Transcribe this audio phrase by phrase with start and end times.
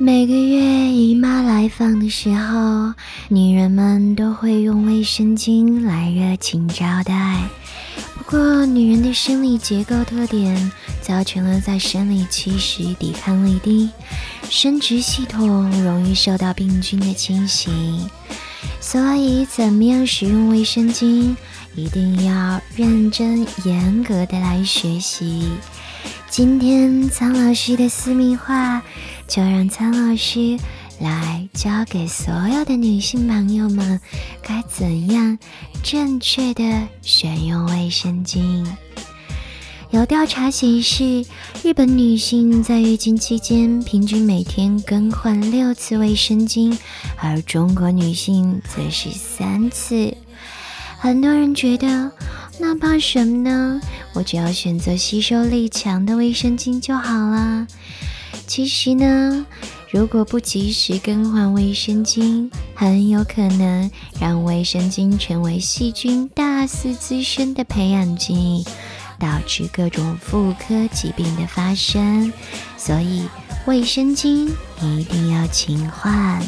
[0.00, 0.60] 每个月
[0.92, 2.94] 姨妈来访的时候，
[3.26, 7.42] 女人们都会用卫生巾来热情招待。
[8.16, 10.70] 不过，女人的生理结构特点
[11.02, 13.90] 造成了在生理期时抵抗力低，
[14.48, 17.68] 生殖系统容易受到病菌的侵袭。
[18.80, 21.34] 所以，怎么样使用卫生巾，
[21.74, 25.48] 一定要认真严格的来学习。
[26.30, 28.82] 今天苍老师的私密话，
[29.28, 30.58] 就让苍老师
[30.98, 34.00] 来教给所有的女性朋友们，
[34.42, 35.38] 该怎样
[35.82, 38.66] 正确的选用卫生巾。
[39.90, 41.24] 有调查显示，
[41.62, 46.76] 日本女性在月经期间平均每天更换六次卫生巾，
[47.18, 50.16] 而中国女性则是三次。
[50.98, 52.10] 很多人觉得。
[52.60, 53.80] 那怕什么呢？
[54.14, 57.68] 我只要选择吸收力强的卫生巾就好了。
[58.46, 59.46] 其实呢，
[59.90, 68.64] 如果不及时更换卫生巾，很有可能让卫生巾成为细菌大肆滋生的培养基，
[69.18, 72.32] 导致各种妇科疾病的发生。
[72.76, 73.28] 所以，
[73.66, 76.42] 卫生巾一定要勤换。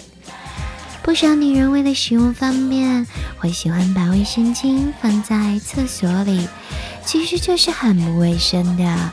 [1.02, 3.06] 不少女人为了使用方便，
[3.38, 6.46] 会喜欢把卫生巾放在厕所里，
[7.04, 9.12] 其实就是很不卫生的。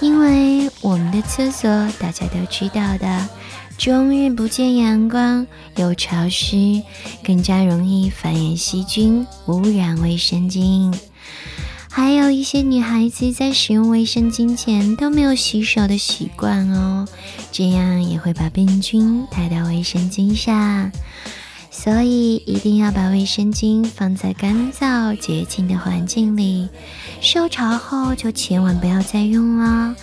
[0.00, 3.28] 因为我们的厕所大家都知道的，
[3.78, 6.82] 终日不见阳光，又潮湿，
[7.24, 10.94] 更加容易繁衍细菌，污染卫生巾。
[11.88, 17.06] 还有一些女孩子在使用卫生巾前都没有洗手的习惯哦，
[17.52, 20.90] 这样也会把病菌带到卫生巾上。
[21.76, 26.68] 所以一定要把卫生巾放在干燥洁净的环境里，
[27.20, 29.94] 受潮后就千万不要再用了。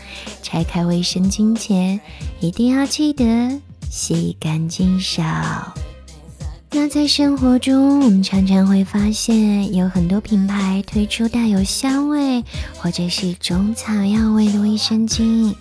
[0.44, 2.00] 拆开卫生巾前，
[2.42, 3.26] 一定要记得
[3.90, 5.24] 洗干净手。
[6.74, 12.44] 那在生活中，我们常常会发现有很多品牌推出带有香味
[12.78, 15.56] 或者是中草药味的卫生巾，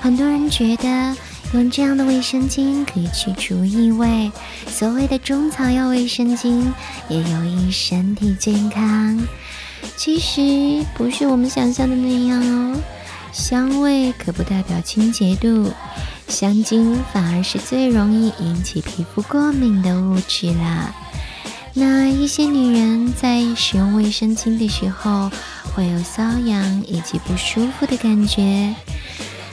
[0.00, 1.16] 很多人觉得
[1.52, 4.30] 用这样的卫生巾可以去除异味。
[4.66, 6.62] 所谓的中草药卫生巾
[7.08, 9.18] 也有益身体健康，
[9.96, 12.76] 其实不是我们想象的那样哦。
[13.32, 15.72] 香味可不代表清洁度。
[16.28, 20.92] 香精反而是最容易引起皮肤过敏的物质啦。
[21.72, 25.30] 那一些女人在使用卫生巾的时候，
[25.74, 28.74] 会有瘙痒以及不舒服的感觉。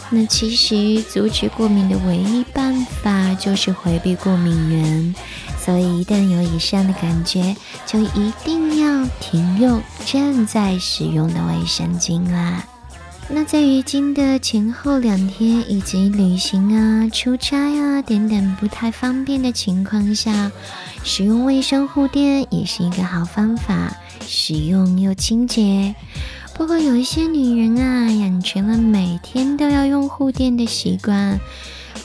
[0.09, 5.15] 那其实阻止过敏的唯一办法就是回避过敏源。
[5.59, 7.55] 所以一旦有以上的感觉，
[7.85, 12.63] 就一定要停用正在使用的卫生巾啦。
[13.29, 20.51] 那在月经的前后两天，以及旅行啊、出差啊等等不太方便的情况下，
[21.05, 23.95] 使用卫生护垫也是一个好方法，
[24.27, 25.95] 使用又清洁。
[26.55, 31.39] 不过有一些女人啊，养成了每天都要用护垫的习惯，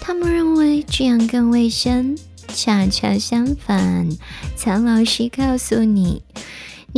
[0.01, 2.17] 她们认为这样更卫生，
[2.49, 4.09] 恰恰相反。
[4.57, 6.23] 苍老师告诉你。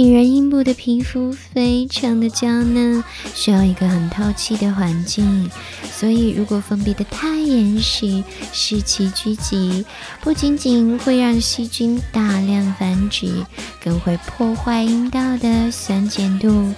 [0.02, 5.50] 女人阴部的皮肤非常的娇嫩，需要一个很透气的环境，
[5.92, 9.84] 所以如果封闭的太严实，湿气聚集，
[10.22, 13.44] 不仅仅会让细菌大量繁殖，
[13.84, 16.72] 更会破坏阴道的酸碱度，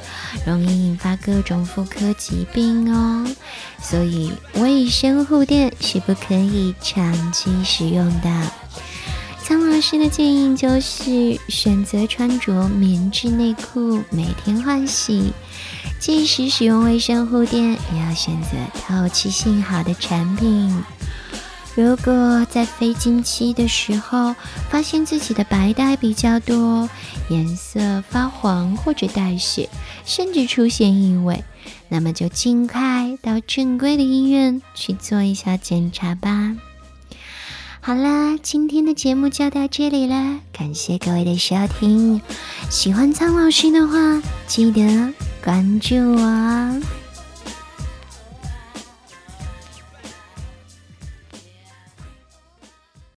[0.45, 3.25] 容易引发各种妇科疾病哦。
[3.81, 8.53] 所以卫生护垫是不可以长期使用的。
[9.45, 15.33] 苍老师的建议就是选择穿着棉质内裤，每天换洗。
[15.99, 20.83] 即使使用卫生护垫，也要选择透气性好的产品。
[21.75, 24.35] 如果在非经期的时候
[24.71, 26.89] 发现自己的白带比较多，
[27.29, 29.69] 颜色发黄或者带血，
[30.05, 31.43] 甚至出现异味，
[31.89, 36.57] 那么就尽快到正规的医院去做一下检查吧。
[37.85, 42.21] 好啦，今天的节目就到这里了，感谢各位的收听。
[42.71, 45.13] 喜欢苍老师的话，记得
[45.43, 47.02] 关注我。